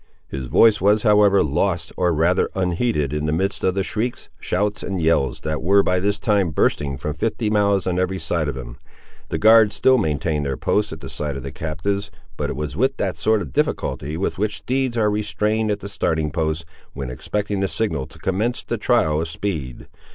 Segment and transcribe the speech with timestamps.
[0.27, 4.81] His voice was, however, lost, or rather unheeded, in the midst of the shrieks, shouts,
[4.81, 8.57] and yells that were, by this time, bursting from fifty mouths on every side of
[8.57, 8.77] him.
[9.29, 12.75] The guards still maintained their posts at the side of the captives, but it was
[12.75, 17.11] with that sort of difficulty with which steeds are restrained at the starting post, when
[17.11, 19.87] expecting the signal to commence the trial of speed.